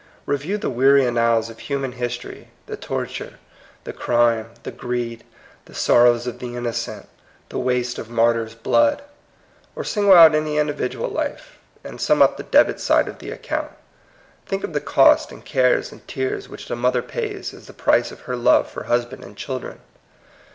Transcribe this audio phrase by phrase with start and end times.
[0.25, 3.35] Review the weary annals of human history, the torture,
[3.83, 5.23] the crime, the greed,
[5.65, 7.07] the sor rows of the innocent,
[7.49, 9.03] the waste of martyrs' blood.
[9.75, 13.73] Or single out any individual life, and sum up the debit side of the account.
[14.47, 18.11] Think of the cost and cares and tears which the mother pays as the price
[18.11, 19.81] of her love for husband and children.